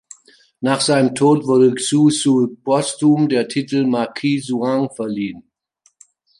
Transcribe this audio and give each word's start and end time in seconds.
Nach 0.61 0.81
seinem 0.81 1.13
Tod 1.13 1.45
wurde 1.45 1.75
Xu 1.75 2.09
Zhu 2.09 2.57
postum 2.63 3.29
der 3.29 3.47
Titel 3.47 3.85
"Marquis 3.85 4.47
Zhuang" 4.47 4.89
verliehen. 4.89 5.43